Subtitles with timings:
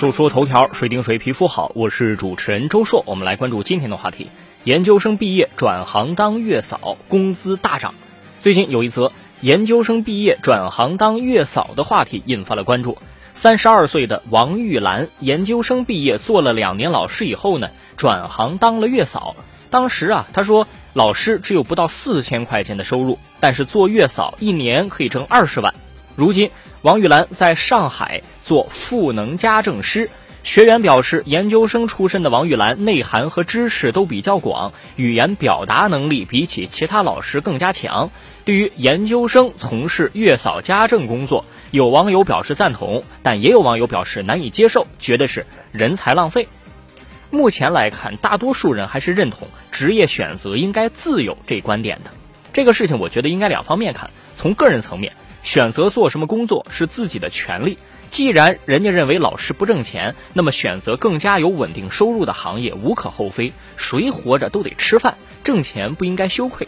[0.00, 1.72] 就说头条，谁顶谁皮肤好？
[1.74, 4.28] 我是主持人周硕，我们来关注今天的话题：
[4.64, 7.92] 研究生毕业转行当月嫂，工资大涨。
[8.40, 12.96] 最近有一则研究生毕业转行当月嫂的话题引发了关注。
[13.34, 19.36] 三十二岁的王玉兰，研究生毕业做了两年老师以后呢，转行当了月嫂。
[19.68, 25.74] 当时啊，她说老师只有不到四千块钱的收入，但是做月嫂一年可以挣二十万。
[26.16, 26.50] 如今。
[26.82, 30.08] 王玉兰在上海做赋能家政师，
[30.42, 38.10] 学员表示，研究生出身的王玉兰内涵和知识都比较广，语言表达能力比起其他老师更加强。
[38.46, 46.48] 对于研究生从事月嫂家政工作，有网友表示赞同，但也有网友表示难以接受，觉得是人才浪费。
[47.30, 52.10] 目前来看，大多数人还是认同职业选择应该自由这观点的。
[52.54, 55.12] 这个事情，我觉得应该两方面看，从个人层面。
[55.42, 57.78] 选择做什么工作是自己的权利。
[58.10, 63.52] 既然人家认为老师不挣钱，那么选择更加有稳定收入的行业无可厚非。
[63.76, 66.66] 谁活着都得吃饭，挣钱不应该羞愧。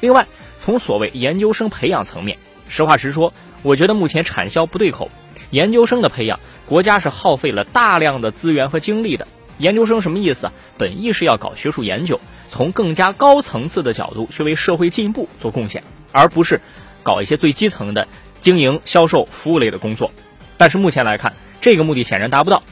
[0.00, 0.26] 另外，
[0.60, 2.36] 从所谓研究生培养层面，
[2.68, 5.10] 实话实说，我觉得目前产销不对口。
[5.50, 9.26] 研究生的培养，国家是耗费了大量的资源和精力的。
[9.58, 10.52] 研究生什么意思啊？
[10.76, 16.60] 本意是要搞学术研究，从更加高层次的角度去为社会进步做贡献，而不是。
[17.02, 18.08] 搞一些最基层的
[18.40, 20.12] 经营、销售、服务类的工作，
[20.56, 22.62] 但是目前来看，这个目的显然达不到。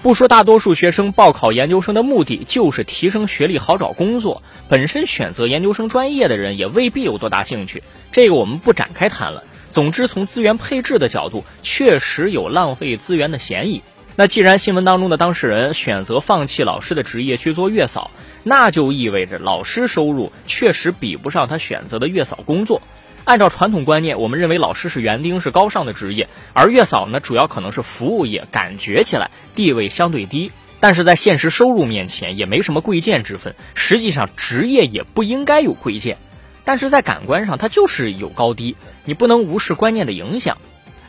[0.00, 7.82] 不说大多数学生报考研究生的目的就是提升学历、好找工作，本身选择研究生专业的人也未必有多大兴趣。
[8.12, 9.42] 这个我们不展开谈了。
[9.72, 13.82] 总之，从资源配置的角度，确实有浪费资源的嫌疑。
[14.14, 18.10] 那既然新闻当中的当事人选择放弃老师的职业去做月嫂，
[18.44, 22.82] 那就意味着老师收入确实比不上他选择的月嫂工作。
[23.28, 33.54] 按照传统观念，我们认为老师是园丁，是高尚的职业，而月嫂呢，主要可能是服务业，感觉起来地位相对低，但是在现实收入面前也没什么贵贱之分。
[33.74, 36.16] 实际上，职业也不应该有贵贱，
[36.64, 40.56] 但是在感官上它就是有高低，你不能无视观念的影响。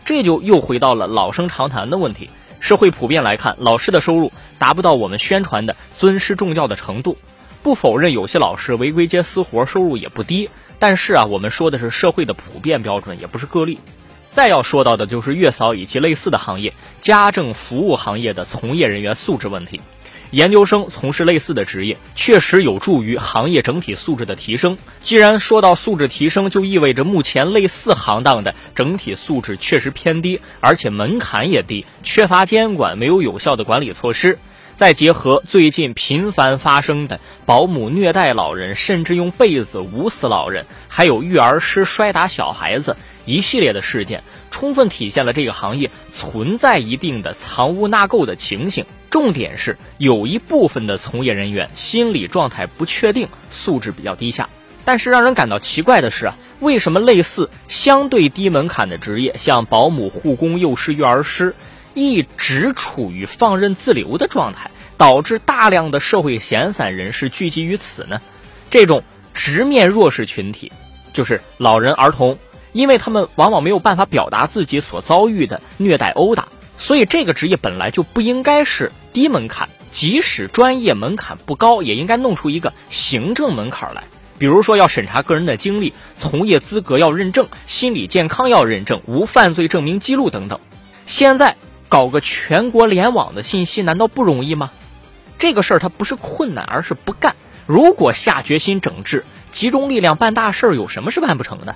[0.04, 2.30] 这就又回到了老生常谈的问题：
[2.60, 7.18] 社会普遍来看，老师的收入达不到我们宣传的尊师重教的程度。
[7.64, 10.50] 不否认有些老师违规接私活，收入也不低。
[10.80, 13.80] 但是啊，我们说的是社会的普遍标准，也不是个例。
[14.26, 19.82] 再要说到的就是月嫂以及类似的行业，家政服务行业的从业人员素质问题。
[20.32, 24.78] 研究生从事类似的职业，确实有助于行业整体素质的提升。
[25.02, 34.38] 既然说到素质提升，就意味着目前类似行当的整体素质确实偏低，而且门槛也低，缺乏监管，没有有效的管理措施。
[34.80, 42.96] 再结合最近频繁发生的保姆虐待老人，甚至用被子捂死老人，还有育儿师摔打小孩子
[43.26, 48.86] 一系列的事件，充分体现了这个行业存在一定的藏污纳垢的情形。
[49.10, 54.48] 重点是有一部分的从业人员心理状态不确定，素质比较低下。
[54.86, 61.54] 但是让人感到奇怪的是啊，为什么类似相对低门槛的职业，像保姆、护工、幼师、育儿师？
[61.94, 68.22] 一直处于放任自流的状态，导致大量的社会闲散人士聚集于此呢？
[68.70, 70.72] 这种直面弱势群体，
[71.14, 72.38] 就是老人、儿童，
[72.72, 76.48] 因为他们往往没有办法表达自己所遭遇的虐待、殴打，
[76.78, 84.04] 所以这个职业本来就不应该是低门槛，即使专业门槛不高，也应该弄出一个行政门槛来，
[84.38, 90.60] 比如说要审查个人的经历、从业资格要认证、心理健康要认证、无犯罪证明记录等等。
[91.08, 91.56] 现在。
[91.90, 94.70] 搞个全国联网的信息难道不容易吗？
[95.40, 97.36] 这个事儿它不是困难，而是不干。
[97.66, 101.76] 如果下决心整治，集中力量办大事儿，有什么是办不成的？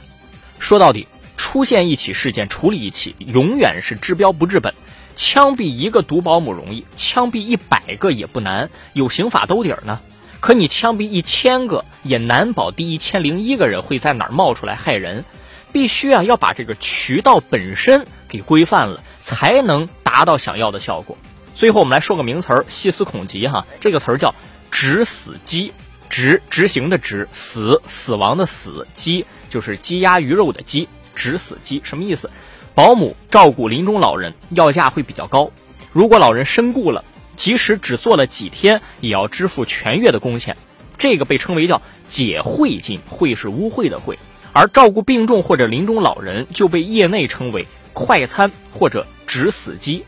[0.60, 4.74] 说到底，出现一起事件处理一起，永远是治标不治本。
[5.16, 10.00] 枪毙一个毒保姆容易，枪毙一百个也不难，有刑法兜底儿呢。
[10.40, 15.26] 可你枪毙一千个，也难保第一千零一个人会在哪儿冒出来害人。
[15.72, 19.90] 必须啊，要把这个渠道本身给规范了，才能。
[20.14, 21.18] 达到想要的效果。
[21.56, 23.66] 最后，我们来说个名词儿，细思恐极哈。
[23.82, 24.36] 这个词儿叫
[24.70, 25.74] “执死鸡”，
[26.08, 32.30] 执执行的执，死死亡的死，鸡就是鸡鸭鱼肉的鸡，执死鸡什么意思？
[32.76, 35.50] 保姆照顾临终老人，要价会比较高。
[35.92, 37.04] 如果老人身故了，
[37.36, 40.56] 即使只做了几天，也要支付全月的工钱。
[41.00, 44.20] 这个被称为叫解会金，会是污秽的会。
[44.52, 49.06] 而照顾病重或者临终老人，就被业内称为快餐或者。
[49.26, 50.06] 值死机，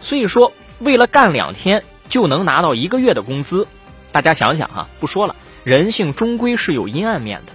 [0.00, 3.66] 所以说为了干两天就能拿到一个月的工资，
[4.12, 5.34] 大家想想哈，不说了，
[5.64, 7.52] 人性终归是有阴暗面的。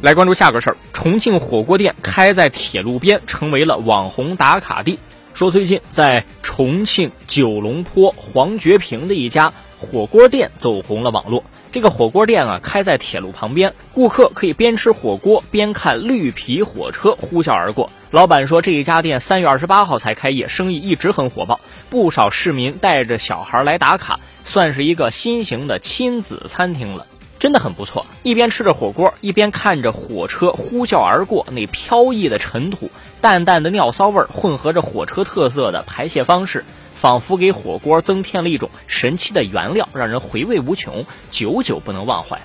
[0.00, 5.00] 来关注下个事儿，重庆火锅店开在铁路边，成为了网红打卡地。
[5.34, 11.42] 说最近在重庆九龙坡黄觉平的一家火锅店走红了网络。
[11.72, 17.90] 这个火锅店啊，开在铁路旁边，顾客可以边吃火锅边看绿皮火车呼啸而过。
[18.10, 27.06] 老板说，这一家店三月二十八号才开业，生意一直很火爆，不少市民带着小孩来打卡，算是一个新型的亲子餐厅了，
[27.38, 28.04] 真的很不错。
[28.22, 32.90] 一边吃着火锅，一边看着火车呼啸而过，那飘逸的尘土、
[33.22, 36.66] 淡淡的尿骚味儿，混合着火车特色的排泄方式。
[37.02, 42.40] 仿佛给火锅增添了一种神奇的原料，让人回味无穷，久久不能忘怀。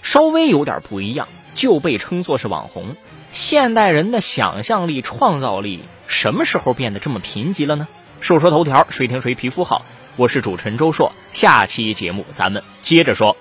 [0.00, 2.96] 稍微有点不一样，就被称作是网红。
[3.32, 7.86] 现代人的想象力、创造力什么时候变得这么贫瘠了呢？
[8.22, 9.84] 说说头条，谁听谁皮肤好。
[10.16, 13.36] 我是主持人周硕，下期节目咱们接着说。